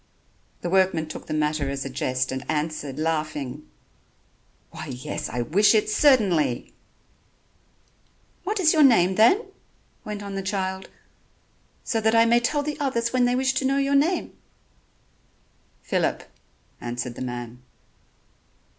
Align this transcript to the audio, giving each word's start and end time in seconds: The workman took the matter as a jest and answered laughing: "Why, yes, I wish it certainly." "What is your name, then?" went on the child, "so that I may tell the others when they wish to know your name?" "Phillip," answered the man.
The 0.61 0.69
workman 0.71 1.07
took 1.07 1.27
the 1.27 1.33
matter 1.35 1.69
as 1.69 1.85
a 1.85 1.89
jest 1.91 2.31
and 2.31 2.43
answered 2.49 2.97
laughing: 2.97 3.69
"Why, 4.71 4.87
yes, 4.87 5.29
I 5.29 5.43
wish 5.43 5.75
it 5.75 5.91
certainly." 5.91 6.73
"What 8.43 8.59
is 8.59 8.73
your 8.73 8.81
name, 8.81 9.13
then?" 9.13 9.45
went 10.03 10.23
on 10.23 10.33
the 10.33 10.41
child, 10.41 10.89
"so 11.83 12.01
that 12.01 12.15
I 12.15 12.25
may 12.25 12.39
tell 12.39 12.63
the 12.63 12.79
others 12.79 13.13
when 13.13 13.25
they 13.25 13.35
wish 13.35 13.53
to 13.53 13.63
know 13.65 13.77
your 13.77 13.93
name?" 13.93 14.35
"Phillip," 15.83 16.23
answered 16.81 17.13
the 17.13 17.21
man. 17.21 17.61